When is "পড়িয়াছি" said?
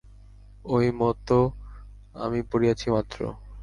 2.51-2.87